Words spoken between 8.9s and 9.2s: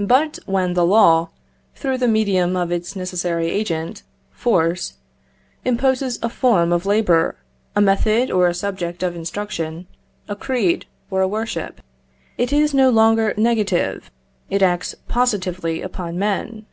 of